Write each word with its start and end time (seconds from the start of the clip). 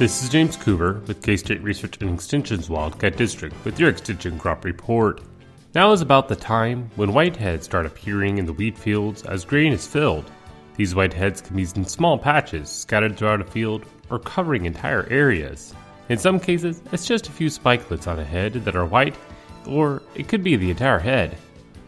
This 0.00 0.22
is 0.22 0.30
James 0.30 0.56
Coover 0.56 1.06
with 1.06 1.22
K 1.22 1.36
State 1.36 1.62
Research 1.62 1.98
and 2.00 2.18
Extension's 2.18 2.70
Wildcat 2.70 3.18
District 3.18 3.54
with 3.66 3.78
your 3.78 3.90
Extension 3.90 4.38
Crop 4.38 4.64
Report. 4.64 5.20
Now 5.74 5.92
is 5.92 6.00
about 6.00 6.26
the 6.26 6.36
time 6.36 6.90
when 6.96 7.10
whiteheads 7.10 7.64
start 7.64 7.84
appearing 7.84 8.38
in 8.38 8.46
the 8.46 8.54
wheat 8.54 8.78
fields 8.78 9.24
as 9.24 9.44
grain 9.44 9.74
is 9.74 9.86
filled. 9.86 10.30
These 10.74 10.94
whiteheads 10.94 11.44
can 11.44 11.54
be 11.54 11.66
in 11.76 11.84
small 11.84 12.16
patches 12.16 12.70
scattered 12.70 13.18
throughout 13.18 13.42
a 13.42 13.44
field 13.44 13.84
or 14.08 14.18
covering 14.18 14.64
entire 14.64 15.06
areas. 15.10 15.74
In 16.08 16.16
some 16.16 16.40
cases, 16.40 16.80
it's 16.92 17.06
just 17.06 17.28
a 17.28 17.32
few 17.32 17.48
spikelets 17.48 18.06
on 18.06 18.18
a 18.18 18.24
head 18.24 18.54
that 18.54 18.76
are 18.76 18.86
white, 18.86 19.16
or 19.66 20.00
it 20.14 20.28
could 20.28 20.42
be 20.42 20.56
the 20.56 20.70
entire 20.70 20.98
head. 20.98 21.36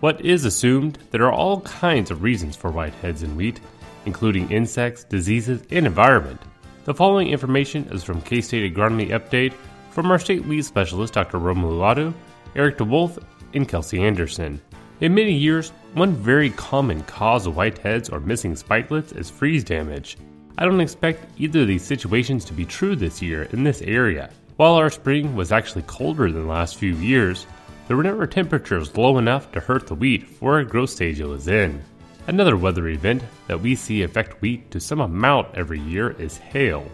What 0.00 0.20
is 0.20 0.44
assumed, 0.44 0.98
there 1.12 1.24
are 1.24 1.32
all 1.32 1.62
kinds 1.62 2.10
of 2.10 2.22
reasons 2.22 2.56
for 2.56 2.70
whiteheads 2.70 3.22
in 3.22 3.34
wheat, 3.36 3.60
including 4.04 4.50
insects, 4.50 5.02
diseases, 5.02 5.62
and 5.70 5.86
environment. 5.86 6.42
The 6.84 6.92
following 6.92 7.28
information 7.28 7.86
is 7.92 8.02
from 8.02 8.20
K 8.22 8.40
State 8.40 8.74
Agronomy 8.74 9.10
Update 9.10 9.54
from 9.90 10.10
our 10.10 10.18
state 10.18 10.48
lead 10.48 10.64
specialist 10.64 11.14
Dr. 11.14 11.38
Romulo 11.38 11.78
Lollato, 11.78 12.12
Eric 12.56 12.78
DeWolf, 12.78 13.22
and 13.54 13.68
Kelsey 13.68 14.02
Andersen. 14.02 14.60
In 15.00 15.14
many 15.14 15.32
years, 15.32 15.70
one 15.94 16.12
very 16.12 16.50
common 16.50 17.04
cause 17.04 17.46
of 17.46 17.54
whiteheads 17.54 18.12
or 18.12 18.18
missing 18.18 18.54
spikelets 18.54 19.16
is 19.16 19.30
freeze 19.30 19.62
damage. 19.62 20.18
I 20.58 20.64
don't 20.64 20.80
expect 20.80 21.24
either 21.38 21.60
of 21.60 21.68
these 21.68 21.84
situations 21.84 22.44
to 22.46 22.52
be 22.52 22.64
true 22.64 22.96
this 22.96 23.22
year 23.22 23.44
in 23.52 23.62
this 23.62 23.80
area. 23.82 24.30
While 24.56 24.74
our 24.74 24.90
spring 24.90 25.36
was 25.36 25.52
actually 25.52 25.82
colder 25.82 26.32
than 26.32 26.42
the 26.42 26.48
last 26.48 26.78
few 26.78 26.96
years, 26.96 27.46
there 27.86 27.96
were 27.96 28.02
never 28.02 28.26
temperatures 28.26 28.96
low 28.96 29.18
enough 29.18 29.52
to 29.52 29.60
hurt 29.60 29.86
the 29.86 29.94
wheat 29.94 30.26
for 30.26 30.58
a 30.58 30.64
growth 30.64 30.90
stage 30.90 31.20
it 31.20 31.26
was 31.26 31.46
in. 31.46 31.80
Another 32.28 32.56
weather 32.56 32.88
event 32.88 33.22
that 33.48 33.60
we 33.60 33.74
see 33.74 34.02
affect 34.02 34.40
wheat 34.40 34.70
to 34.70 34.78
some 34.78 35.00
amount 35.00 35.48
every 35.54 35.80
year 35.80 36.10
is 36.20 36.38
hail. 36.38 36.86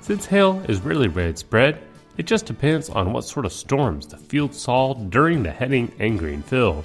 Since 0.00 0.26
hail 0.26 0.62
is 0.68 0.82
rarely 0.82 1.08
widespread, 1.08 1.78
it 2.18 2.26
just 2.26 2.44
depends 2.44 2.90
on 2.90 3.12
what 3.12 3.24
sort 3.24 3.46
of 3.46 3.52
storms 3.52 4.06
the 4.06 4.18
field 4.18 4.54
saw 4.54 4.92
during 4.94 5.42
the 5.42 5.50
heading 5.50 5.90
and 5.98 6.18
grain 6.18 6.42
fill. 6.42 6.84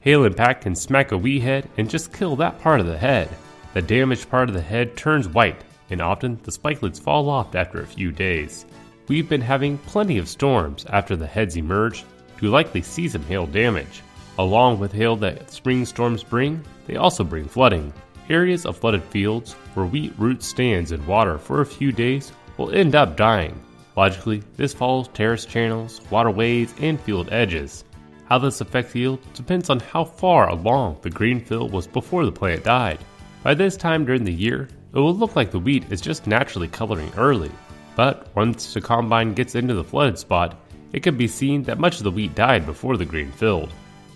Hail 0.00 0.24
impact 0.24 0.62
can 0.62 0.74
smack 0.74 1.12
a 1.12 1.16
wheat 1.18 1.40
head 1.40 1.68
and 1.78 1.88
just 1.88 2.12
kill 2.12 2.36
that 2.36 2.60
part 2.60 2.80
of 2.80 2.86
the 2.86 2.98
head. 2.98 3.30
The 3.72 3.80
damaged 3.80 4.28
part 4.28 4.50
of 4.50 4.54
the 4.54 4.60
head 4.60 4.94
turns 4.94 5.26
white, 5.26 5.62
and 5.88 6.02
often 6.02 6.38
the 6.42 6.52
spikelets 6.52 7.00
fall 7.00 7.30
off 7.30 7.54
after 7.54 7.80
a 7.80 7.86
few 7.86 8.12
days. 8.12 8.66
We've 9.08 9.28
been 9.28 9.40
having 9.40 9.78
plenty 9.78 10.18
of 10.18 10.28
storms 10.28 10.84
after 10.90 11.16
the 11.16 11.26
heads 11.26 11.56
emerge 11.56 12.04
to 12.38 12.48
likely 12.50 12.82
see 12.82 13.08
some 13.08 13.22
hail 13.22 13.46
damage. 13.46 14.02
Along 14.38 14.78
with 14.78 14.92
hail 14.92 15.16
that 15.16 15.50
spring 15.50 15.84
storms 15.84 16.24
bring, 16.24 16.62
they 16.86 16.96
also 16.96 17.22
bring 17.22 17.46
flooding. 17.46 17.92
Areas 18.30 18.64
of 18.64 18.76
flooded 18.76 19.02
fields 19.04 19.52
where 19.74 19.86
wheat 19.86 20.14
root 20.16 20.42
stands 20.42 20.92
in 20.92 21.06
water 21.06 21.38
for 21.38 21.60
a 21.60 21.66
few 21.66 21.92
days 21.92 22.32
will 22.56 22.70
end 22.70 22.94
up 22.94 23.16
dying. 23.16 23.60
Logically, 23.96 24.42
this 24.56 24.72
follows 24.72 25.08
terrace 25.08 25.44
channels, 25.44 26.00
waterways, 26.10 26.74
and 26.80 26.98
field 27.00 27.30
edges. 27.30 27.84
How 28.24 28.38
this 28.38 28.62
affects 28.62 28.94
yield 28.94 29.20
depends 29.34 29.68
on 29.68 29.80
how 29.80 30.04
far 30.04 30.48
along 30.48 30.98
the 31.02 31.10
grain 31.10 31.38
fill 31.44 31.68
was 31.68 31.86
before 31.86 32.24
the 32.24 32.32
plant 32.32 32.64
died. 32.64 33.00
By 33.42 33.52
this 33.52 33.76
time 33.76 34.06
during 34.06 34.24
the 34.24 34.32
year, 34.32 34.68
it 34.94 34.98
will 34.98 35.14
look 35.14 35.36
like 35.36 35.50
the 35.50 35.58
wheat 35.58 35.84
is 35.90 36.00
just 36.00 36.26
naturally 36.26 36.68
coloring 36.68 37.12
early. 37.18 37.50
But 37.94 38.34
once 38.34 38.72
the 38.72 38.80
combine 38.80 39.34
gets 39.34 39.54
into 39.54 39.74
the 39.74 39.84
flooded 39.84 40.18
spot, 40.18 40.56
it 40.94 41.02
can 41.02 41.16
be 41.18 41.28
seen 41.28 41.62
that 41.64 41.78
much 41.78 41.98
of 41.98 42.04
the 42.04 42.10
wheat 42.10 42.34
died 42.34 42.64
before 42.64 42.96
the 42.96 43.04
grain 43.04 43.30
filled. 43.32 43.72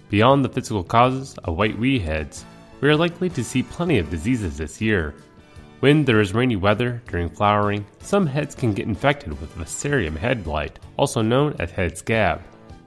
Beyond 0.08 0.44
the 0.44 0.48
physical 0.48 0.84
causes 0.84 1.36
of 1.44 1.56
white 1.56 1.78
wheat 1.78 2.02
heads, 2.02 2.44
we 2.80 2.88
are 2.88 2.96
likely 2.96 3.28
to 3.30 3.42
see 3.42 3.62
plenty 3.62 3.98
of 3.98 4.10
diseases 4.10 4.56
this 4.56 4.80
year. 4.80 5.14
When 5.80 6.04
there 6.04 6.20
is 6.20 6.32
rainy 6.32 6.56
weather 6.56 7.02
during 7.08 7.28
flowering, 7.28 7.84
some 8.00 8.26
heads 8.26 8.54
can 8.54 8.72
get 8.72 8.86
infected 8.86 9.38
with 9.40 9.54
Fusarium 9.56 10.16
head 10.16 10.44
blight, 10.44 10.78
also 10.96 11.22
known 11.22 11.56
as 11.58 11.70
head 11.70 11.98
scab. 11.98 12.40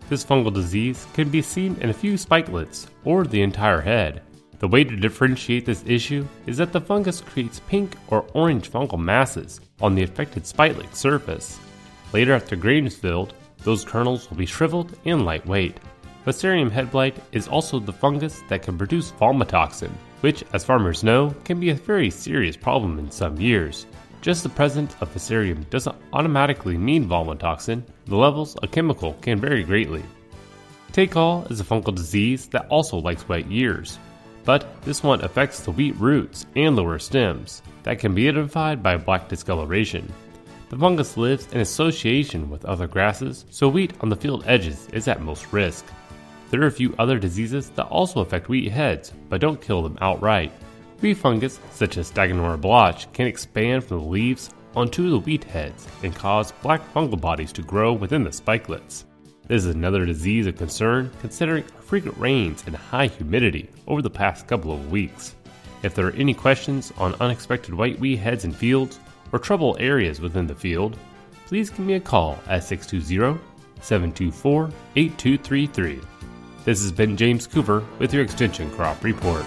This 0.07 0.25
fungal 0.25 0.53
disease 0.53 1.05
can 1.13 1.29
be 1.29 1.41
seen 1.41 1.75
in 1.81 1.89
a 1.89 1.93
few 1.93 2.13
spikelets 2.13 2.87
or 3.03 3.25
the 3.25 3.41
entire 3.41 3.81
head. 3.81 4.23
The 4.59 4.67
way 4.67 4.83
to 4.83 4.95
differentiate 4.95 5.65
this 5.65 5.83
issue 5.85 6.27
is 6.47 6.58
that 6.58 6.71
the 6.71 6.81
fungus 6.81 7.21
creates 7.21 7.61
pink 7.67 7.95
or 8.08 8.25
orange 8.33 8.71
fungal 8.71 8.97
masses 8.97 9.61
on 9.81 9.93
the 9.93 10.03
affected 10.03 10.43
spikelet 10.43 10.95
surface. 10.95 11.59
Later 12.11 12.33
after 12.33 12.55
grain 12.55 12.87
is 12.87 12.97
filled, 12.97 13.33
those 13.59 13.85
kernels 13.85 14.29
will 14.29 14.37
be 14.37 14.45
shriveled 14.45 14.97
and 15.05 15.25
lightweight. 15.25 15.77
Fusarium 16.29 16.69
head 16.69 16.91
blight 16.91 17.17
is 17.31 17.47
also 17.47 17.79
the 17.79 17.91
fungus 17.91 18.43
that 18.49 18.61
can 18.61 18.77
produce 18.77 19.13
vomitoxin, 19.13 19.89
which, 20.21 20.43
as 20.53 20.63
farmers 20.63 21.03
know, 21.03 21.33
can 21.43 21.59
be 21.59 21.71
a 21.71 21.73
very 21.73 22.11
serious 22.11 22.55
problem 22.55 22.99
in 22.99 23.09
some 23.09 23.35
years. 23.41 23.87
Just 24.21 24.43
the 24.43 24.49
presence 24.49 24.95
of 25.01 25.11
Fusarium 25.11 25.67
doesn't 25.71 25.95
automatically 26.13 26.77
mean 26.77 27.09
vomitoxin, 27.09 27.81
the 28.05 28.15
levels 28.15 28.55
of 28.57 28.69
chemical 28.69 29.13
can 29.21 29.39
vary 29.39 29.63
greatly. 29.63 30.03
Take 30.91 31.15
all 31.15 31.45
is 31.49 31.61
a 31.61 31.63
fungal 31.63 31.95
disease 31.95 32.45
that 32.49 32.67
also 32.67 32.97
likes 32.97 33.27
wet 33.27 33.49
years, 33.49 33.97
but 34.45 34.83
this 34.83 35.01
one 35.01 35.23
affects 35.23 35.61
the 35.61 35.71
wheat 35.71 35.95
roots 35.95 36.45
and 36.55 36.75
lower 36.75 36.99
stems 36.99 37.63
that 37.81 37.97
can 37.97 38.13
be 38.13 38.29
identified 38.29 38.83
by 38.83 38.97
black 38.97 39.29
discoloration. 39.29 40.13
The 40.69 40.77
fungus 40.77 41.17
lives 41.17 41.47
in 41.53 41.61
association 41.61 42.51
with 42.51 42.65
other 42.65 42.85
grasses, 42.85 43.45
so 43.49 43.67
wheat 43.67 43.93
on 44.01 44.09
the 44.09 44.15
field 44.15 44.43
edges 44.45 44.87
is 44.93 45.07
at 45.07 45.23
most 45.23 45.51
risk. 45.51 45.87
There 46.49 46.64
are 46.64 46.67
a 46.67 46.71
few 46.71 46.95
other 46.98 47.20
diseases 47.20 47.70
that 47.71 47.86
also 47.86 48.21
affect 48.21 48.49
wheat 48.49 48.71
heads, 48.71 49.14
but 49.30 49.39
don't 49.39 49.61
kill 49.61 49.83
them 49.83 49.99
outright. 50.02 50.52
Wheat 50.99 51.14
fungus, 51.15 51.60
such 51.71 51.98
as 51.98 52.11
Stagonospora 52.11 52.60
blotch, 52.60 53.11
can 53.14 53.27
expand 53.27 53.83
from 53.83 53.99
the 53.99 54.05
leaves 54.05 54.49
onto 54.76 55.11
the 55.11 55.20
wheat 55.20 55.43
heads 55.43 55.88
and 56.04 56.15
cause 56.15 56.52
black 56.64 56.82
fungal 56.93 57.21
bodies 57.21 57.52
to 57.54 57.61
grow 57.61 57.93
within 57.93 58.23
the 58.23 58.32
spikelets. 58.32 59.05
This 59.48 59.65
is 59.65 59.76
another 59.76 60.05
disease 60.05 60.48
of 60.48 60.58
concern 60.58 61.11
considering 61.21 61.64
frequent 61.82 62.17
rains 62.17 62.64
and 62.65 62.76
high 62.76 63.08
humidity 63.08 63.70
over 63.88 64.02
the 64.02 64.09
past 64.09 64.48
couple 64.48 64.71
of 64.71 64.92
weeks. 64.92 65.36
If 65.83 65.93
there 65.93 66.08
are 66.08 66.11
any 66.11 66.33
questions 66.33 66.92
on 66.98 67.15
unexpected 67.20 67.73
white 67.73 67.99
wheat 67.99 68.17
heads 68.17 68.43
in 68.45 68.52
fields 68.52 68.99
or 69.32 69.39
trouble 69.39 69.77
areas 69.80 70.20
within 70.20 70.48
the 70.48 70.55
field, 70.55 70.98
please 71.45 71.70
give 71.70 71.80
me 71.80 71.93
a 71.93 71.99
call 71.99 72.38
at 72.48 72.64
620 72.64 73.39
724 73.82 74.71
8233. 74.95 75.99
This 76.65 76.81
has 76.81 76.92
been 76.92 77.15
James 77.15 77.47
Coover 77.47 77.86
with 77.99 78.14
your 78.14 78.21
Extension 78.21 78.70
Crop 78.71 79.02
Report. 79.03 79.45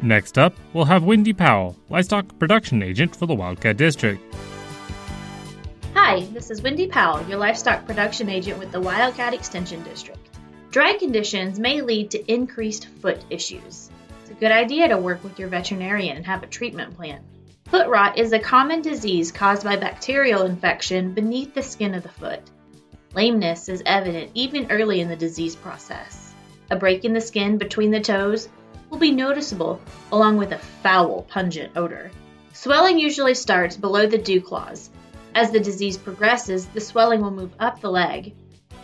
Next 0.00 0.38
up, 0.38 0.54
we'll 0.72 0.86
have 0.86 1.04
Wendy 1.04 1.34
Powell, 1.34 1.76
Livestock 1.90 2.38
Production 2.38 2.82
Agent 2.82 3.14
for 3.14 3.26
the 3.26 3.34
Wildcat 3.34 3.76
District. 3.76 4.22
Hi, 5.94 6.22
this 6.32 6.50
is 6.50 6.62
Wendy 6.62 6.86
Powell, 6.86 7.22
your 7.28 7.38
Livestock 7.38 7.84
Production 7.84 8.30
Agent 8.30 8.58
with 8.58 8.72
the 8.72 8.80
Wildcat 8.80 9.34
Extension 9.34 9.82
District. 9.82 10.18
Dry 10.70 10.94
conditions 10.94 11.58
may 11.58 11.82
lead 11.82 12.12
to 12.12 12.32
increased 12.32 12.86
foot 12.86 13.22
issues. 13.28 13.90
It's 14.22 14.30
a 14.30 14.34
good 14.34 14.52
idea 14.52 14.88
to 14.88 14.96
work 14.96 15.22
with 15.22 15.38
your 15.38 15.48
veterinarian 15.48 16.16
and 16.16 16.26
have 16.26 16.42
a 16.42 16.46
treatment 16.46 16.96
plan. 16.96 17.20
Foot 17.66 17.88
rot 17.88 18.16
is 18.16 18.32
a 18.32 18.38
common 18.38 18.80
disease 18.80 19.32
caused 19.32 19.64
by 19.64 19.76
bacterial 19.76 20.44
infection 20.44 21.12
beneath 21.12 21.52
the 21.52 21.62
skin 21.62 21.92
of 21.92 22.02
the 22.02 22.08
foot. 22.08 22.40
Lameness 23.14 23.68
is 23.68 23.82
evident 23.86 24.30
even 24.34 24.70
early 24.70 25.00
in 25.00 25.08
the 25.08 25.16
disease 25.16 25.56
process. 25.56 26.34
A 26.70 26.76
break 26.76 27.04
in 27.04 27.14
the 27.14 27.20
skin 27.20 27.56
between 27.56 27.90
the 27.90 28.00
toes 28.00 28.48
will 28.90 28.98
be 28.98 29.10
noticeable, 29.10 29.80
along 30.12 30.36
with 30.36 30.52
a 30.52 30.58
foul, 30.58 31.22
pungent 31.22 31.72
odor. 31.76 32.10
Swelling 32.52 32.98
usually 32.98 33.34
starts 33.34 33.76
below 33.76 34.06
the 34.06 34.18
dew 34.18 34.40
claws. 34.40 34.90
As 35.34 35.50
the 35.50 35.60
disease 35.60 35.96
progresses, 35.96 36.66
the 36.66 36.80
swelling 36.80 37.22
will 37.22 37.30
move 37.30 37.54
up 37.58 37.80
the 37.80 37.90
leg. 37.90 38.34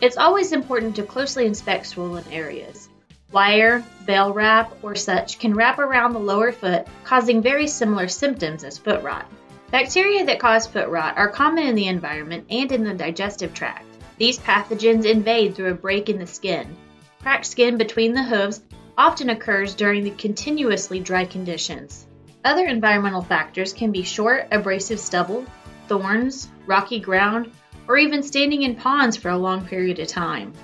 It's 0.00 0.16
always 0.16 0.52
important 0.52 0.96
to 0.96 1.02
closely 1.02 1.46
inspect 1.46 1.86
swollen 1.86 2.24
areas. 2.30 2.88
Wire, 3.32 3.84
bale 4.06 4.32
wrap, 4.32 4.72
or 4.82 4.94
such 4.94 5.38
can 5.38 5.54
wrap 5.54 5.78
around 5.78 6.12
the 6.12 6.20
lower 6.20 6.52
foot, 6.52 6.86
causing 7.04 7.42
very 7.42 7.66
similar 7.66 8.08
symptoms 8.08 8.64
as 8.64 8.78
foot 8.78 9.02
rot. 9.02 9.26
Bacteria 9.70 10.24
that 10.26 10.38
cause 10.38 10.66
foot 10.66 10.88
rot 10.88 11.18
are 11.18 11.28
common 11.28 11.66
in 11.66 11.74
the 11.74 11.88
environment 11.88 12.46
and 12.48 12.70
in 12.70 12.84
the 12.84 12.94
digestive 12.94 13.52
tract. 13.52 13.93
These 14.24 14.38
pathogens 14.38 15.04
invade 15.04 15.54
through 15.54 15.72
a 15.72 15.74
break 15.74 16.08
in 16.08 16.18
the 16.18 16.26
skin. 16.26 16.78
Cracked 17.20 17.44
skin 17.44 17.76
between 17.76 18.14
the 18.14 18.22
hooves 18.22 18.62
often 18.96 19.28
occurs 19.28 19.74
during 19.74 20.02
the 20.02 20.12
continuously 20.12 20.98
dry 20.98 21.26
conditions. 21.26 22.06
Other 22.42 22.64
environmental 22.64 23.20
factors 23.20 23.74
can 23.74 23.92
be 23.92 24.02
short, 24.02 24.48
abrasive 24.50 24.98
stubble, 24.98 25.44
thorns, 25.88 26.48
rocky 26.64 27.00
ground, 27.00 27.50
or 27.86 27.98
even 27.98 28.22
standing 28.22 28.62
in 28.62 28.76
ponds 28.76 29.18
for 29.18 29.28
a 29.28 29.36
long 29.36 29.66
period 29.66 29.98
of 29.98 30.08
time. 30.08 30.54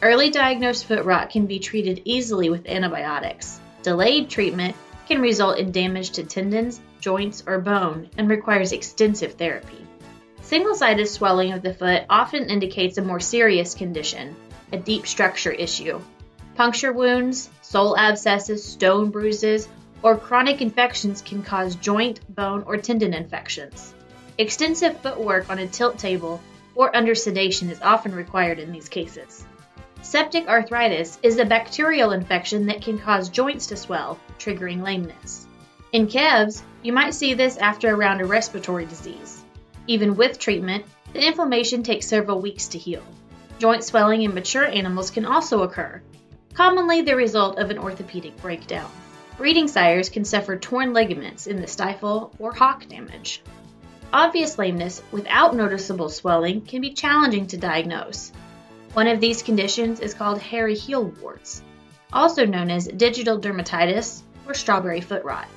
Early 0.00 0.30
diagnosed 0.30 0.84
foot 0.84 1.04
rot 1.04 1.30
can 1.30 1.46
be 1.46 1.58
treated 1.58 2.02
easily 2.04 2.50
with 2.50 2.68
antibiotics. 2.68 3.58
Delayed 3.82 4.30
treatment 4.30 4.76
can 5.08 5.20
result 5.20 5.58
in 5.58 5.72
damage 5.72 6.10
to 6.10 6.22
tendons, 6.22 6.80
joints, 7.00 7.42
or 7.48 7.58
bone 7.58 8.10
and 8.16 8.30
requires 8.30 8.70
extensive 8.70 9.32
therapy. 9.32 9.84
Single 10.48 10.74
sided 10.74 11.06
swelling 11.06 11.52
of 11.52 11.60
the 11.60 11.74
foot 11.74 12.04
often 12.08 12.48
indicates 12.48 12.96
a 12.96 13.02
more 13.02 13.20
serious 13.20 13.74
condition, 13.74 14.34
a 14.72 14.78
deep 14.78 15.06
structure 15.06 15.50
issue. 15.50 16.00
Puncture 16.54 16.90
wounds, 16.90 17.50
sole 17.60 17.94
abscesses, 17.98 18.64
stone 18.64 19.10
bruises, 19.10 19.68
or 20.02 20.16
chronic 20.16 20.62
infections 20.62 21.20
can 21.20 21.42
cause 21.42 21.74
joint, 21.74 22.20
bone, 22.34 22.62
or 22.66 22.78
tendon 22.78 23.12
infections. 23.12 23.92
Extensive 24.38 24.98
footwork 25.02 25.50
on 25.50 25.58
a 25.58 25.66
tilt 25.66 25.98
table 25.98 26.40
or 26.74 26.96
under 26.96 27.14
sedation 27.14 27.68
is 27.68 27.82
often 27.82 28.14
required 28.14 28.58
in 28.58 28.72
these 28.72 28.88
cases. 28.88 29.44
Septic 30.00 30.48
arthritis 30.48 31.18
is 31.22 31.36
a 31.36 31.44
bacterial 31.44 32.12
infection 32.12 32.64
that 32.68 32.80
can 32.80 32.98
cause 32.98 33.28
joints 33.28 33.66
to 33.66 33.76
swell, 33.76 34.18
triggering 34.38 34.82
lameness. 34.82 35.46
In 35.92 36.06
calves, 36.06 36.62
you 36.82 36.94
might 36.94 37.12
see 37.12 37.34
this 37.34 37.58
after 37.58 37.90
a 37.90 38.24
respiratory 38.24 38.86
disease. 38.86 39.37
Even 39.88 40.16
with 40.16 40.38
treatment, 40.38 40.84
the 41.14 41.26
inflammation 41.26 41.82
takes 41.82 42.06
several 42.06 42.40
weeks 42.40 42.68
to 42.68 42.78
heal. 42.78 43.02
Joint 43.58 43.82
swelling 43.82 44.20
in 44.22 44.34
mature 44.34 44.66
animals 44.66 45.10
can 45.10 45.24
also 45.24 45.62
occur, 45.62 46.02
commonly 46.52 47.00
the 47.00 47.16
result 47.16 47.58
of 47.58 47.70
an 47.70 47.78
orthopedic 47.78 48.36
breakdown. 48.36 48.90
Breeding 49.38 49.66
sires 49.66 50.10
can 50.10 50.26
suffer 50.26 50.58
torn 50.58 50.92
ligaments 50.92 51.46
in 51.46 51.60
the 51.60 51.66
stifle 51.66 52.32
or 52.38 52.52
hock 52.52 52.86
damage. 52.86 53.42
Obvious 54.12 54.58
lameness 54.58 55.02
without 55.10 55.56
noticeable 55.56 56.10
swelling 56.10 56.60
can 56.60 56.82
be 56.82 56.92
challenging 56.92 57.46
to 57.46 57.56
diagnose. 57.56 58.30
One 58.92 59.06
of 59.06 59.20
these 59.20 59.42
conditions 59.42 60.00
is 60.00 60.12
called 60.12 60.38
hairy 60.38 60.74
heel 60.74 61.04
warts, 61.04 61.62
also 62.12 62.44
known 62.44 62.70
as 62.70 62.86
digital 62.88 63.38
dermatitis 63.38 64.20
or 64.46 64.52
strawberry 64.52 65.00
foot 65.00 65.24
rot. 65.24 65.48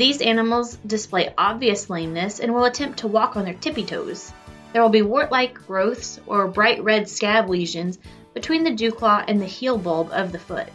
These 0.00 0.22
animals 0.22 0.78
display 0.86 1.34
obvious 1.36 1.90
lameness 1.90 2.40
and 2.40 2.54
will 2.54 2.64
attempt 2.64 3.00
to 3.00 3.06
walk 3.06 3.36
on 3.36 3.44
their 3.44 3.52
tippy 3.52 3.84
toes. 3.84 4.32
There 4.72 4.80
will 4.80 4.88
be 4.88 5.02
wart-like 5.02 5.66
growths 5.66 6.18
or 6.26 6.48
bright 6.48 6.82
red 6.82 7.06
scab 7.06 7.50
lesions 7.50 7.98
between 8.32 8.64
the 8.64 8.70
dew 8.70 8.92
claw 8.92 9.22
and 9.28 9.38
the 9.38 9.44
heel 9.44 9.76
bulb 9.76 10.08
of 10.10 10.32
the 10.32 10.38
foot. 10.38 10.70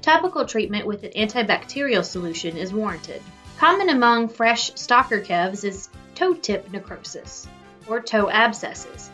Topical 0.00 0.46
treatment 0.46 0.86
with 0.86 1.04
an 1.04 1.10
antibacterial 1.10 2.02
solution 2.02 2.56
is 2.56 2.72
warranted. 2.72 3.20
Common 3.58 3.90
among 3.90 4.30
fresh 4.30 4.72
stocker 4.72 5.22
calves 5.22 5.62
is 5.62 5.90
toe 6.14 6.32
tip 6.32 6.72
necrosis 6.72 7.46
or 7.86 8.00
toe 8.00 8.30
abscesses. 8.30 9.10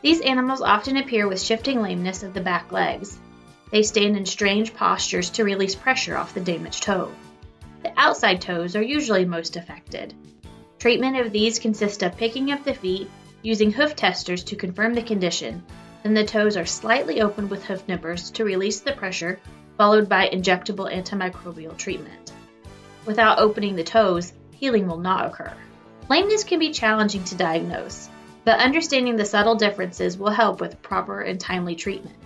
These 0.00 0.22
animals 0.22 0.62
often 0.62 0.96
appear 0.96 1.28
with 1.28 1.42
shifting 1.42 1.82
lameness 1.82 2.22
of 2.22 2.32
the 2.32 2.40
back 2.40 2.72
legs. 2.72 3.18
They 3.70 3.82
stand 3.82 4.16
in 4.16 4.24
strange 4.24 4.72
postures 4.72 5.28
to 5.32 5.44
release 5.44 5.74
pressure 5.74 6.16
off 6.16 6.32
the 6.32 6.40
damaged 6.40 6.84
toe. 6.84 7.12
Outside 7.96 8.40
toes 8.40 8.76
are 8.76 8.82
usually 8.82 9.24
most 9.24 9.56
affected. 9.56 10.14
Treatment 10.78 11.16
of 11.16 11.32
these 11.32 11.58
consists 11.58 12.02
of 12.02 12.16
picking 12.16 12.50
up 12.50 12.64
the 12.64 12.74
feet 12.74 13.10
using 13.42 13.70
hoof 13.70 13.94
testers 13.94 14.44
to 14.44 14.56
confirm 14.56 14.94
the 14.94 15.02
condition. 15.02 15.62
Then 16.02 16.14
the 16.14 16.24
toes 16.24 16.56
are 16.56 16.66
slightly 16.66 17.20
opened 17.20 17.50
with 17.50 17.64
hoof 17.64 17.86
nippers 17.88 18.30
to 18.32 18.44
release 18.44 18.80
the 18.80 18.92
pressure, 18.92 19.38
followed 19.78 20.08
by 20.08 20.28
injectable 20.28 20.92
antimicrobial 20.92 21.76
treatment. 21.76 22.32
Without 23.06 23.38
opening 23.38 23.76
the 23.76 23.84
toes, 23.84 24.32
healing 24.52 24.86
will 24.86 24.98
not 24.98 25.26
occur. 25.26 25.52
Lameness 26.08 26.44
can 26.44 26.58
be 26.58 26.72
challenging 26.72 27.24
to 27.24 27.34
diagnose, 27.34 28.08
but 28.44 28.60
understanding 28.60 29.16
the 29.16 29.24
subtle 29.24 29.54
differences 29.54 30.18
will 30.18 30.30
help 30.30 30.60
with 30.60 30.82
proper 30.82 31.20
and 31.20 31.40
timely 31.40 31.76
treatment. 31.76 32.16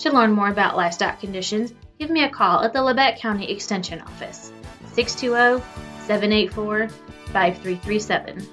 To 0.00 0.12
learn 0.12 0.32
more 0.32 0.48
about 0.48 0.76
livestock 0.76 1.20
conditions, 1.20 1.72
give 1.98 2.10
me 2.10 2.24
a 2.24 2.30
call 2.30 2.62
at 2.62 2.72
the 2.72 2.80
Labette 2.80 3.18
County 3.18 3.50
Extension 3.50 4.00
Office, 4.00 4.52
620 5.06 5.62
784 6.08 6.88
5337. 6.88 8.48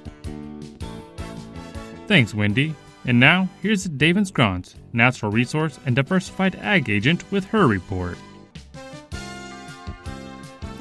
Thanks, 2.06 2.36
Wendy. 2.36 2.76
And 3.06 3.20
now, 3.20 3.50
here's 3.64 3.88
Adaven 3.88 4.32
Scronce, 4.32 4.76
Natural 4.94 5.32
Resource 5.32 5.80
and 5.88 5.96
Diversified 5.96 6.56
Ag 6.58 6.88
Agent, 6.88 7.24
with 7.32 7.46
her 7.46 7.66
report. 7.66 8.20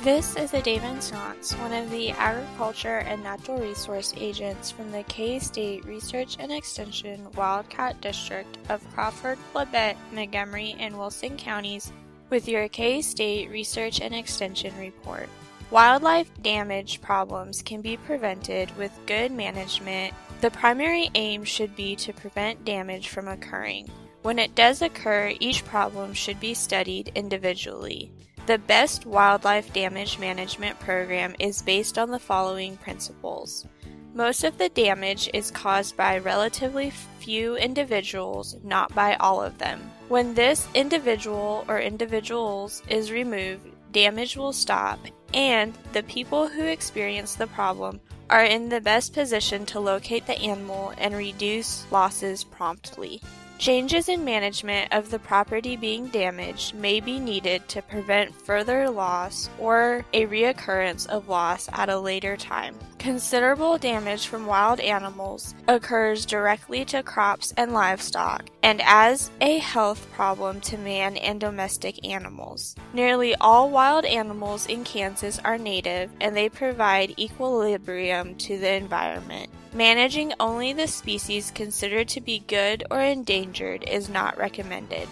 This 0.02 0.36
is 0.36 0.52
Adaven 0.52 0.98
Scronce, 0.98 1.58
one 1.60 1.72
of 1.72 1.90
the 1.90 2.10
Agriculture 2.10 2.98
and 2.98 3.22
Natural 3.22 3.58
Resource 3.58 4.12
Agents 4.18 4.70
from 4.70 4.92
the 4.92 5.02
K-State 5.04 5.86
Research 5.86 6.36
and 6.38 6.52
Extension 6.52 7.26
Wildcat 7.36 8.02
District 8.02 8.58
of 8.68 8.86
Crawford, 8.92 9.38
Labette, 9.54 9.96
Montgomery, 10.12 10.76
and 10.78 10.98
Wilson 10.98 11.38
counties 11.38 11.90
with 12.28 12.48
your 12.48 12.68
K-State 12.68 13.48
Research 13.48 14.02
and 14.02 14.14
Extension 14.14 14.76
report. 14.78 15.30
Wildlife 15.70 16.30
damage 16.42 17.00
problems 17.00 17.62
can 17.62 17.80
be 17.80 17.96
prevented 17.96 18.76
with 18.76 18.92
good 19.06 19.32
management 19.32 20.14
the 20.44 20.50
primary 20.50 21.10
aim 21.14 21.42
should 21.42 21.74
be 21.74 21.96
to 21.96 22.12
prevent 22.12 22.66
damage 22.66 23.08
from 23.08 23.28
occurring. 23.28 23.88
When 24.20 24.38
it 24.38 24.54
does 24.54 24.82
occur, 24.82 25.32
each 25.40 25.64
problem 25.64 26.12
should 26.12 26.38
be 26.38 26.52
studied 26.52 27.12
individually. 27.14 28.12
The 28.46 28.58
best 28.58 29.06
wildlife 29.06 29.72
damage 29.72 30.18
management 30.18 30.78
program 30.80 31.34
is 31.38 31.62
based 31.62 31.96
on 31.96 32.10
the 32.10 32.18
following 32.18 32.76
principles. 32.76 33.66
Most 34.12 34.44
of 34.44 34.58
the 34.58 34.68
damage 34.68 35.30
is 35.32 35.50
caused 35.50 35.96
by 35.96 36.18
relatively 36.18 36.90
few 36.90 37.56
individuals, 37.56 38.54
not 38.62 38.94
by 38.94 39.14
all 39.14 39.42
of 39.42 39.56
them. 39.56 39.80
When 40.08 40.34
this 40.34 40.68
individual 40.74 41.64
or 41.68 41.80
individuals 41.80 42.82
is 42.90 43.10
removed, 43.10 43.66
damage 43.92 44.36
will 44.36 44.52
stop, 44.52 44.98
and 45.34 45.74
the 45.92 46.02
people 46.04 46.48
who 46.48 46.64
experience 46.64 47.34
the 47.34 47.48
problem 47.48 48.00
are 48.30 48.44
in 48.44 48.68
the 48.68 48.80
best 48.80 49.12
position 49.12 49.66
to 49.66 49.80
locate 49.80 50.26
the 50.26 50.38
animal 50.38 50.94
and 50.96 51.14
reduce 51.14 51.90
losses 51.90 52.44
promptly. 52.44 53.20
Changes 53.64 54.10
in 54.10 54.26
management 54.26 54.92
of 54.92 55.10
the 55.10 55.18
property 55.18 55.74
being 55.74 56.08
damaged 56.08 56.74
may 56.74 57.00
be 57.00 57.18
needed 57.18 57.66
to 57.70 57.80
prevent 57.80 58.34
further 58.34 58.90
loss 58.90 59.48
or 59.58 60.04
a 60.12 60.26
reoccurrence 60.26 61.08
of 61.08 61.30
loss 61.30 61.66
at 61.72 61.88
a 61.88 61.98
later 61.98 62.36
time. 62.36 62.74
Considerable 62.98 63.78
damage 63.78 64.26
from 64.26 64.44
wild 64.44 64.80
animals 64.80 65.54
occurs 65.66 66.26
directly 66.26 66.84
to 66.84 67.02
crops 67.02 67.54
and 67.56 67.72
livestock, 67.72 68.50
and 68.62 68.82
as 68.84 69.30
a 69.40 69.56
health 69.60 70.12
problem 70.12 70.60
to 70.60 70.76
man 70.76 71.16
and 71.16 71.40
domestic 71.40 72.06
animals. 72.06 72.76
Nearly 72.92 73.34
all 73.36 73.70
wild 73.70 74.04
animals 74.04 74.66
in 74.66 74.84
Kansas 74.84 75.40
are 75.42 75.56
native, 75.56 76.10
and 76.20 76.36
they 76.36 76.50
provide 76.50 77.18
equilibrium 77.18 78.34
to 78.34 78.58
the 78.58 78.74
environment. 78.74 79.48
Managing 79.74 80.32
only 80.40 80.72
the 80.72 80.86
species 80.86 81.50
considered 81.50 82.08
to 82.08 82.20
be 82.20 82.44
good 82.46 82.84
or 82.90 83.00
endangered 83.00 83.84
is 83.88 84.08
not 84.08 84.38
recommended. 84.38 85.08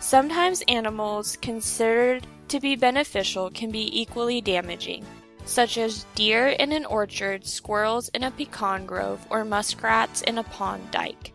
Sometimes 0.00 0.62
animals 0.68 1.36
considered 1.36 2.26
to 2.48 2.60
be 2.60 2.76
beneficial 2.76 3.50
can 3.50 3.70
be 3.70 4.00
equally 4.00 4.40
damaging 4.40 5.04
such 5.44 5.78
as 5.78 6.06
deer 6.14 6.48
in 6.48 6.72
an 6.72 6.84
orchard, 6.86 7.46
squirrels 7.46 8.08
in 8.10 8.24
a 8.24 8.30
pecan 8.30 8.86
grove, 8.86 9.24
or 9.30 9.44
muskrats 9.44 10.22
in 10.22 10.38
a 10.38 10.42
pond 10.42 10.90
dike. 10.90 11.32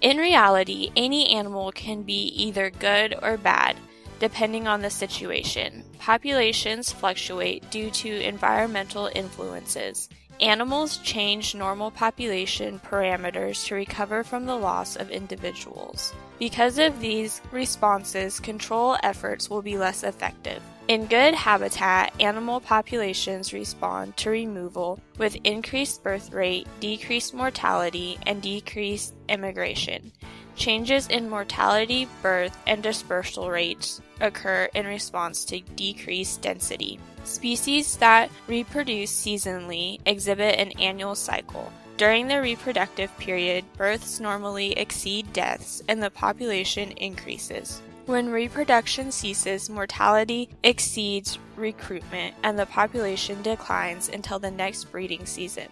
In 0.00 0.16
reality, 0.16 0.90
any 0.96 1.28
animal 1.30 1.72
can 1.72 2.02
be 2.02 2.28
either 2.28 2.70
good 2.70 3.16
or 3.20 3.36
bad, 3.36 3.76
depending 4.20 4.68
on 4.68 4.80
the 4.80 4.90
situation. 4.90 5.82
Populations 5.98 6.92
fluctuate 6.92 7.68
due 7.70 7.90
to 7.90 8.22
environmental 8.22 9.10
influences. 9.14 10.08
Animals 10.40 10.98
change 10.98 11.56
normal 11.56 11.90
population 11.90 12.78
parameters 12.78 13.66
to 13.66 13.74
recover 13.74 14.22
from 14.22 14.46
the 14.46 14.54
loss 14.54 14.94
of 14.94 15.10
individuals. 15.10 16.14
Because 16.38 16.78
of 16.78 17.00
these 17.00 17.40
responses, 17.50 18.38
control 18.38 18.96
efforts 19.02 19.50
will 19.50 19.62
be 19.62 19.76
less 19.76 20.04
effective. 20.04 20.62
In 20.86 21.06
good 21.06 21.34
habitat, 21.34 22.14
animal 22.20 22.60
populations 22.60 23.52
respond 23.52 24.16
to 24.18 24.30
removal 24.30 25.00
with 25.18 25.36
increased 25.42 26.04
birth 26.04 26.32
rate, 26.32 26.68
decreased 26.78 27.34
mortality, 27.34 28.16
and 28.24 28.40
decreased 28.40 29.14
immigration. 29.28 30.12
Changes 30.58 31.06
in 31.06 31.30
mortality, 31.30 32.08
birth, 32.20 32.58
and 32.66 32.82
dispersal 32.82 33.48
rates 33.48 34.00
occur 34.20 34.68
in 34.74 34.86
response 34.86 35.44
to 35.44 35.60
decreased 35.60 36.42
density. 36.42 36.98
Species 37.22 37.96
that 37.98 38.28
reproduce 38.48 39.12
seasonally 39.12 40.00
exhibit 40.04 40.58
an 40.58 40.72
annual 40.72 41.14
cycle. 41.14 41.72
During 41.96 42.26
the 42.26 42.40
reproductive 42.40 43.16
period, 43.18 43.64
births 43.76 44.18
normally 44.18 44.72
exceed 44.72 45.32
deaths 45.32 45.80
and 45.86 46.02
the 46.02 46.10
population 46.10 46.90
increases. 46.92 47.80
When 48.06 48.28
reproduction 48.28 49.12
ceases, 49.12 49.70
mortality 49.70 50.48
exceeds 50.64 51.38
recruitment 51.54 52.34
and 52.42 52.58
the 52.58 52.66
population 52.66 53.42
declines 53.42 54.08
until 54.08 54.40
the 54.40 54.50
next 54.50 54.90
breeding 54.90 55.24
season. 55.24 55.68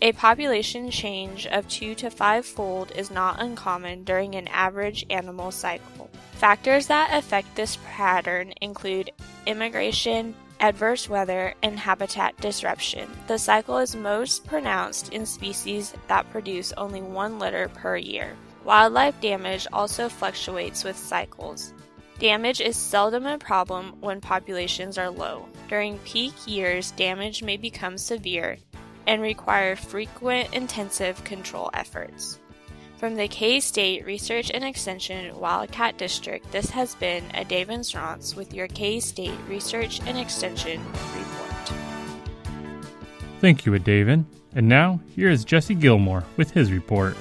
A 0.00 0.12
population 0.12 0.92
change 0.92 1.48
of 1.48 1.66
2 1.68 1.96
to 1.96 2.10
5 2.10 2.46
fold 2.46 2.92
is 2.94 3.10
not 3.10 3.42
uncommon 3.42 4.04
during 4.04 4.36
an 4.36 4.46
average 4.46 5.04
animal 5.10 5.50
cycle. 5.50 6.08
Factors 6.34 6.86
that 6.86 7.10
affect 7.12 7.56
this 7.56 7.78
pattern 7.84 8.52
include 8.60 9.10
immigration, 9.46 10.36
adverse 10.60 11.08
weather, 11.08 11.52
and 11.64 11.80
habitat 11.80 12.36
disruption. 12.36 13.10
The 13.26 13.38
cycle 13.38 13.78
is 13.78 13.96
most 13.96 14.46
pronounced 14.46 15.12
in 15.12 15.26
species 15.26 15.94
that 16.06 16.30
produce 16.30 16.72
only 16.76 17.02
one 17.02 17.40
litter 17.40 17.68
per 17.68 17.96
year. 17.96 18.36
Wildlife 18.64 19.20
damage 19.20 19.66
also 19.72 20.08
fluctuates 20.08 20.84
with 20.84 20.96
cycles. 20.96 21.72
Damage 22.20 22.60
is 22.60 22.76
seldom 22.76 23.26
a 23.26 23.38
problem 23.38 23.94
when 24.00 24.20
populations 24.20 24.98
are 24.98 25.10
low. 25.10 25.48
During 25.68 25.98
peak 26.00 26.34
years, 26.46 26.90
damage 26.92 27.42
may 27.42 27.56
become 27.56 27.96
severe, 27.96 28.58
and 29.08 29.22
require 29.22 29.74
frequent 29.74 30.52
intensive 30.54 31.24
control 31.24 31.70
efforts. 31.72 32.38
From 32.98 33.14
the 33.14 33.26
K 33.26 33.58
State 33.58 34.04
Research 34.04 34.50
and 34.52 34.62
Extension 34.62 35.34
Wildcat 35.38 35.96
District, 35.96 36.50
this 36.52 36.68
has 36.70 36.94
been 36.96 37.24
Adaven 37.30 37.80
Scronce 37.80 38.36
with 38.36 38.52
your 38.52 38.68
K 38.68 39.00
State 39.00 39.38
Research 39.48 40.00
and 40.02 40.18
Extension 40.18 40.84
report. 40.84 41.72
Thank 43.40 43.64
you, 43.64 43.72
Adaven. 43.72 44.24
And 44.54 44.68
now, 44.68 45.00
here 45.14 45.30
is 45.30 45.44
Jesse 45.44 45.74
Gilmore 45.74 46.24
with 46.36 46.50
his 46.50 46.70
report. 46.70 47.16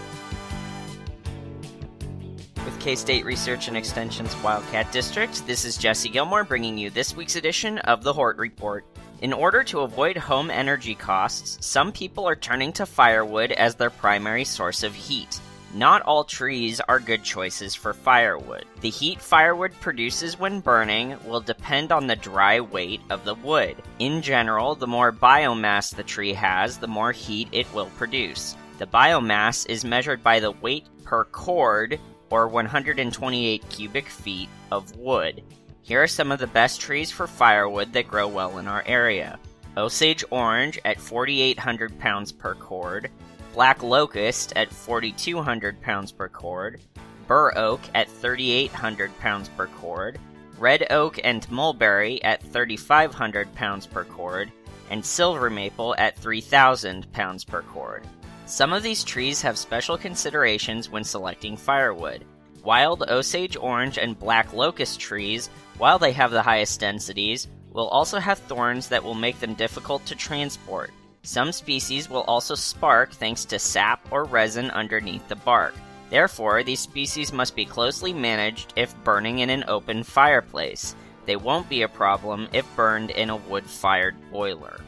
With 2.65 2.79
K 2.81 2.95
State 2.95 3.23
Research 3.23 3.69
and 3.69 3.77
Extension's 3.77 4.35
Wildcat 4.43 4.91
District, 4.91 5.45
this 5.47 5.63
is 5.63 5.77
Jesse 5.77 6.09
Gilmore 6.09 6.43
bringing 6.43 6.77
you 6.77 6.89
this 6.89 7.15
week's 7.15 7.37
edition 7.37 7.77
of 7.79 8.03
the 8.03 8.11
Hort 8.11 8.37
Report. 8.37 8.83
In 9.19 9.33
order 9.33 9.63
to 9.63 9.79
avoid 9.79 10.15
home 10.15 10.51
energy 10.51 10.93
costs, 10.93 11.57
some 11.65 11.91
people 11.91 12.27
are 12.27 12.35
turning 12.35 12.71
to 12.73 12.85
firewood 12.85 13.51
as 13.51 13.73
their 13.73 13.89
primary 13.89 14.43
source 14.43 14.83
of 14.83 14.93
heat. 14.93 15.39
Not 15.73 16.03
all 16.03 16.23
trees 16.23 16.79
are 16.81 16.99
good 16.99 17.23
choices 17.23 17.73
for 17.73 17.93
firewood. 17.93 18.65
The 18.81 18.91
heat 18.91 19.19
firewood 19.19 19.73
produces 19.81 20.37
when 20.37 20.59
burning 20.59 21.17
will 21.25 21.41
depend 21.41 21.91
on 21.91 22.05
the 22.05 22.15
dry 22.15 22.59
weight 22.59 23.01
of 23.09 23.25
the 23.25 23.33
wood. 23.33 23.75
In 23.97 24.21
general, 24.21 24.75
the 24.75 24.85
more 24.85 25.11
biomass 25.11 25.95
the 25.95 26.03
tree 26.03 26.33
has, 26.33 26.77
the 26.77 26.87
more 26.87 27.11
heat 27.11 27.49
it 27.51 27.71
will 27.73 27.89
produce. 27.97 28.55
The 28.77 28.85
biomass 28.85 29.67
is 29.67 29.83
measured 29.83 30.21
by 30.21 30.39
the 30.39 30.51
weight 30.51 30.85
per 31.03 31.25
cord, 31.25 31.99
or 32.29 32.47
128 32.47 33.69
cubic 33.69 34.09
feet, 34.09 34.49
of 34.71 34.95
wood. 34.95 35.41
Here 35.87 36.03
are 36.03 36.07
some 36.07 36.33
of 36.33 36.39
the 36.39 36.47
best 36.47 36.81
trees 36.81 37.11
for 37.11 37.27
firewood 37.27 37.93
that 37.93 38.09
grow 38.09 38.27
well 38.27 38.57
in 38.57 38.67
our 38.67 38.83
area. 38.85 39.39
Osage 39.77 40.21
orange 40.31 40.77
at 40.83 40.99
4,800 40.99 41.97
pounds 41.97 42.33
per 42.33 42.55
cord, 42.55 43.09
Black 43.53 43.81
Locust 43.81 44.51
at 44.57 44.69
4,200 44.69 45.81
pounds 45.81 46.11
per 46.11 46.27
cord, 46.27 46.81
Bur 47.25 47.57
Oak 47.57 47.79
at 47.95 48.09
3,800 48.09 49.17
pounds 49.19 49.47
per 49.47 49.67
cord, 49.67 50.19
Red 50.57 50.87
Oak 50.89 51.21
and 51.23 51.49
Mulberry 51.49 52.21
at 52.21 52.43
3,500 52.43 53.55
pounds 53.55 53.87
per 53.87 54.03
cord, 54.03 54.51
and 54.89 55.05
Silver 55.05 55.49
Maple 55.49 55.95
at 55.97 56.17
3,000 56.17 57.09
pounds 57.13 57.45
per 57.45 57.61
cord. 57.61 58.05
Some 58.45 58.73
of 58.73 58.83
these 58.83 59.05
trees 59.05 59.41
have 59.41 59.57
special 59.57 59.97
considerations 59.97 60.89
when 60.89 61.05
selecting 61.05 61.55
firewood. 61.55 62.25
Wild 62.61 63.03
Osage 63.07 63.55
Orange 63.55 63.97
and 63.97 64.19
Black 64.19 64.51
Locust 64.51 64.99
trees, 64.99 65.49
while 65.77 65.99
they 65.99 66.11
have 66.11 66.31
the 66.31 66.41
highest 66.41 66.79
densities, 66.79 67.47
will 67.71 67.87
also 67.89 68.19
have 68.19 68.39
thorns 68.39 68.89
that 68.89 69.03
will 69.03 69.13
make 69.13 69.39
them 69.39 69.53
difficult 69.53 70.05
to 70.05 70.15
transport. 70.15 70.91
Some 71.23 71.51
species 71.51 72.09
will 72.09 72.21
also 72.21 72.55
spark 72.55 73.11
thanks 73.11 73.45
to 73.45 73.59
sap 73.59 74.07
or 74.11 74.23
resin 74.23 74.71
underneath 74.71 75.27
the 75.27 75.35
bark. 75.35 75.75
Therefore, 76.09 76.63
these 76.63 76.79
species 76.79 77.33
must 77.33 77.55
be 77.55 77.65
closely 77.65 78.13
managed 78.13 78.73
if 78.75 78.95
burning 79.03 79.39
in 79.39 79.49
an 79.49 79.65
open 79.67 80.03
fireplace. 80.03 80.95
They 81.25 81.35
won't 81.35 81.67
be 81.67 81.81
a 81.81 81.89
problem 81.89 82.47
if 82.53 82.65
burned 82.75 83.11
in 83.11 83.29
a 83.29 83.35
wood 83.35 83.65
fired 83.65 84.15
boiler. 84.31 84.79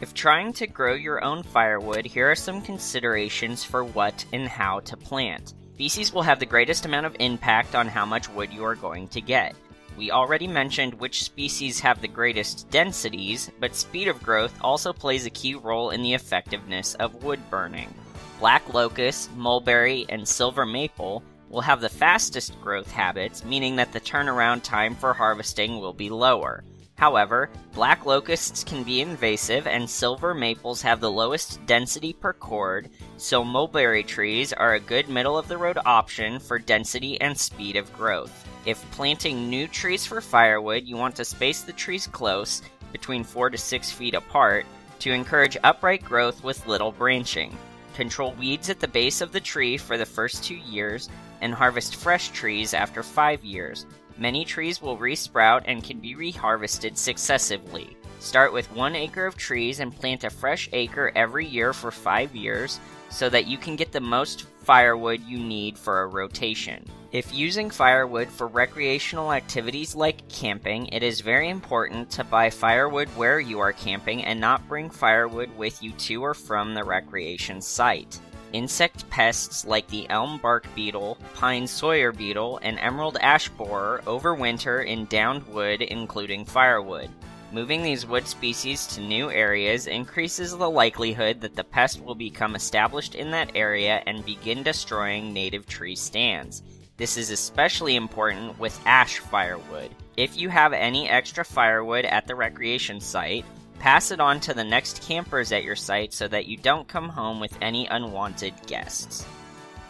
If 0.00 0.12
trying 0.12 0.52
to 0.54 0.66
grow 0.66 0.94
your 0.94 1.24
own 1.24 1.42
firewood, 1.42 2.04
here 2.04 2.30
are 2.30 2.34
some 2.34 2.60
considerations 2.60 3.64
for 3.64 3.84
what 3.84 4.24
and 4.32 4.48
how 4.48 4.80
to 4.80 4.96
plant. 4.96 5.54
Species 5.74 6.12
will 6.12 6.22
have 6.22 6.40
the 6.40 6.46
greatest 6.46 6.84
amount 6.84 7.06
of 7.06 7.16
impact 7.20 7.74
on 7.74 7.86
how 7.86 8.04
much 8.04 8.28
wood 8.28 8.52
you 8.52 8.64
are 8.64 8.74
going 8.74 9.08
to 9.08 9.20
get. 9.20 9.54
We 9.96 10.10
already 10.10 10.46
mentioned 10.46 10.94
which 10.94 11.24
species 11.24 11.80
have 11.80 12.02
the 12.02 12.08
greatest 12.08 12.68
densities, 12.70 13.50
but 13.58 13.74
speed 13.74 14.08
of 14.08 14.22
growth 14.22 14.54
also 14.60 14.92
plays 14.92 15.24
a 15.24 15.30
key 15.30 15.54
role 15.54 15.90
in 15.90 16.02
the 16.02 16.12
effectiveness 16.12 16.94
of 16.96 17.22
wood 17.24 17.40
burning. 17.48 17.94
Black 18.38 18.74
locust, 18.74 19.34
mulberry, 19.34 20.04
and 20.10 20.28
silver 20.28 20.66
maple 20.66 21.22
will 21.48 21.62
have 21.62 21.80
the 21.80 21.88
fastest 21.88 22.60
growth 22.60 22.90
habits, 22.90 23.42
meaning 23.44 23.76
that 23.76 23.92
the 23.92 24.00
turnaround 24.00 24.62
time 24.62 24.94
for 24.94 25.14
harvesting 25.14 25.80
will 25.80 25.94
be 25.94 26.10
lower. 26.10 26.62
However, 26.96 27.48
black 27.72 28.04
locusts 28.04 28.64
can 28.64 28.82
be 28.82 29.00
invasive 29.00 29.66
and 29.66 29.88
silver 29.88 30.34
maples 30.34 30.82
have 30.82 31.00
the 31.00 31.10
lowest 31.10 31.64
density 31.66 32.12
per 32.12 32.34
cord, 32.34 32.90
so 33.16 33.44
mulberry 33.44 34.02
trees 34.02 34.52
are 34.52 34.74
a 34.74 34.80
good 34.80 35.08
middle 35.08 35.38
of 35.38 35.48
the 35.48 35.58
road 35.58 35.78
option 35.86 36.38
for 36.38 36.58
density 36.58 37.18
and 37.20 37.38
speed 37.38 37.76
of 37.76 37.92
growth. 37.94 38.46
If 38.66 38.90
planting 38.90 39.48
new 39.48 39.68
trees 39.68 40.04
for 40.04 40.20
firewood, 40.20 40.88
you 40.88 40.96
want 40.96 41.14
to 41.16 41.24
space 41.24 41.62
the 41.62 41.72
trees 41.72 42.08
close, 42.08 42.62
between 42.90 43.22
4 43.22 43.50
to 43.50 43.58
6 43.58 43.92
feet 43.92 44.14
apart, 44.14 44.66
to 44.98 45.12
encourage 45.12 45.56
upright 45.62 46.04
growth 46.04 46.42
with 46.42 46.66
little 46.66 46.90
branching. 46.90 47.56
Control 47.94 48.32
weeds 48.32 48.68
at 48.68 48.80
the 48.80 48.88
base 48.88 49.20
of 49.20 49.30
the 49.30 49.38
tree 49.38 49.76
for 49.76 49.96
the 49.96 50.04
first 50.04 50.42
two 50.42 50.56
years, 50.56 51.08
and 51.40 51.54
harvest 51.54 51.94
fresh 51.94 52.30
trees 52.30 52.74
after 52.74 53.04
five 53.04 53.44
years. 53.44 53.86
Many 54.18 54.44
trees 54.44 54.82
will 54.82 54.98
resprout 54.98 55.62
and 55.66 55.84
can 55.84 56.00
be 56.00 56.16
reharvested 56.16 56.96
successively. 56.96 57.96
Start 58.18 58.52
with 58.52 58.72
one 58.72 58.96
acre 58.96 59.26
of 59.26 59.36
trees 59.36 59.78
and 59.78 59.94
plant 59.94 60.24
a 60.24 60.30
fresh 60.30 60.68
acre 60.72 61.12
every 61.14 61.46
year 61.46 61.72
for 61.72 61.92
five 61.92 62.34
years 62.34 62.80
so 63.10 63.28
that 63.28 63.46
you 63.46 63.58
can 63.58 63.76
get 63.76 63.92
the 63.92 64.00
most 64.00 64.46
firewood 64.62 65.20
you 65.20 65.38
need 65.38 65.78
for 65.78 66.02
a 66.02 66.06
rotation. 66.08 66.84
If 67.16 67.32
using 67.32 67.70
firewood 67.70 68.28
for 68.28 68.46
recreational 68.46 69.32
activities 69.32 69.94
like 69.94 70.28
camping, 70.28 70.88
it 70.88 71.02
is 71.02 71.22
very 71.22 71.48
important 71.48 72.10
to 72.10 72.24
buy 72.24 72.50
firewood 72.50 73.08
where 73.16 73.40
you 73.40 73.58
are 73.58 73.72
camping 73.72 74.22
and 74.22 74.38
not 74.38 74.68
bring 74.68 74.90
firewood 74.90 75.48
with 75.56 75.82
you 75.82 75.92
to 75.92 76.22
or 76.22 76.34
from 76.34 76.74
the 76.74 76.84
recreation 76.84 77.62
site. 77.62 78.20
Insect 78.52 79.08
pests 79.08 79.64
like 79.64 79.88
the 79.88 80.06
elm 80.10 80.36
bark 80.42 80.66
beetle, 80.74 81.16
pine 81.32 81.66
sawyer 81.66 82.12
beetle, 82.12 82.60
and 82.62 82.78
emerald 82.80 83.16
ash 83.22 83.48
borer 83.48 84.02
overwinter 84.06 84.84
in 84.84 85.06
downed 85.06 85.46
wood, 85.46 85.80
including 85.80 86.44
firewood. 86.44 87.08
Moving 87.50 87.82
these 87.82 88.04
wood 88.04 88.28
species 88.28 88.86
to 88.88 89.00
new 89.00 89.30
areas 89.30 89.86
increases 89.86 90.54
the 90.54 90.68
likelihood 90.68 91.40
that 91.40 91.56
the 91.56 91.64
pest 91.64 92.04
will 92.04 92.14
become 92.14 92.54
established 92.54 93.14
in 93.14 93.30
that 93.30 93.52
area 93.54 94.02
and 94.06 94.22
begin 94.26 94.62
destroying 94.62 95.32
native 95.32 95.64
tree 95.64 95.96
stands. 95.96 96.62
This 96.96 97.18
is 97.18 97.30
especially 97.30 97.94
important 97.94 98.58
with 98.58 98.80
ash 98.86 99.18
firewood. 99.18 99.90
If 100.16 100.36
you 100.38 100.48
have 100.48 100.72
any 100.72 101.10
extra 101.10 101.44
firewood 101.44 102.06
at 102.06 102.26
the 102.26 102.34
recreation 102.34 103.00
site, 103.00 103.44
pass 103.78 104.10
it 104.10 104.20
on 104.20 104.40
to 104.40 104.54
the 104.54 104.64
next 104.64 105.02
campers 105.02 105.52
at 105.52 105.62
your 105.62 105.76
site 105.76 106.14
so 106.14 106.26
that 106.28 106.46
you 106.46 106.56
don't 106.56 106.88
come 106.88 107.10
home 107.10 107.38
with 107.38 107.56
any 107.60 107.86
unwanted 107.86 108.54
guests. 108.66 109.26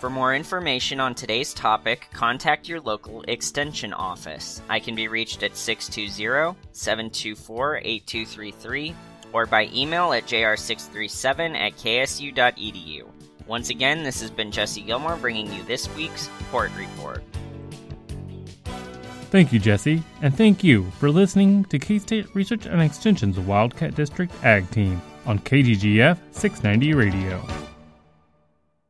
For 0.01 0.11
more 0.11 0.35
information 0.35 0.99
on 0.99 1.15
today's 1.15 1.55
topic, 1.55 2.09
contact 2.13 2.69
your 2.69 2.81
local 2.81 3.23
Extension 3.29 3.93
office. 3.93 4.61
I 4.69 4.81
can 4.81 4.97
be 4.97 5.07
reached 5.07 5.45
at 5.45 5.57
620 5.57 6.59
724 6.73 7.77
8233 7.85 8.95
or 9.33 9.47
by 9.47 9.71
email 9.73 10.13
at 10.13 10.27
jr637 10.27 11.57
at 11.57 11.77
ksu.edu. 11.77 13.07
Once 13.47 13.71
again, 13.71 14.03
this 14.03 14.21
has 14.21 14.31
been 14.31 14.51
Jesse 14.51 14.81
Gilmore 14.81 15.17
bringing 15.17 15.53
you 15.53 15.63
this 15.65 15.89
week's 15.95 16.27
Hort 16.51 16.71
Report. 16.77 17.23
Thank 19.31 19.53
you, 19.53 19.59
Jesse, 19.59 20.03
and 20.23 20.37
thank 20.37 20.65
you 20.65 20.91
for 20.93 21.11
listening 21.11 21.65
to 21.67 21.79
K 21.79 21.99
State 21.99 22.35
Research 22.35 22.67
and 22.67 22.81
Extension's 22.81 23.39
Wildcat 23.39 23.95
District 23.95 24.33
Ag 24.45 24.71
Team 24.71 25.01
on 25.27 25.39
KGGF 25.41 26.19
690 26.33 26.95
Radio. 26.95 27.66